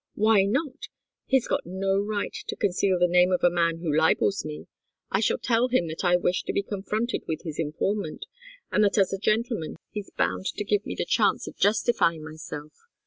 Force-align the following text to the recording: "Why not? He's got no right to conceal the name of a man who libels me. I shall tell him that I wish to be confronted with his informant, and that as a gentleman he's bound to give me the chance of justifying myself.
"Why 0.15 0.45
not? 0.45 0.87
He's 1.27 1.47
got 1.47 1.61
no 1.63 1.99
right 2.01 2.35
to 2.47 2.55
conceal 2.55 2.97
the 2.97 3.07
name 3.07 3.31
of 3.31 3.43
a 3.43 3.51
man 3.51 3.77
who 3.81 3.95
libels 3.95 4.43
me. 4.43 4.65
I 5.11 5.19
shall 5.19 5.37
tell 5.37 5.67
him 5.67 5.87
that 5.89 6.03
I 6.03 6.15
wish 6.17 6.41
to 6.45 6.53
be 6.53 6.63
confronted 6.63 7.21
with 7.27 7.43
his 7.43 7.59
informant, 7.59 8.25
and 8.71 8.83
that 8.83 8.97
as 8.97 9.13
a 9.13 9.19
gentleman 9.19 9.75
he's 9.91 10.09
bound 10.09 10.47
to 10.57 10.63
give 10.65 10.87
me 10.87 10.95
the 10.95 11.05
chance 11.05 11.47
of 11.47 11.55
justifying 11.55 12.23
myself. 12.23 12.73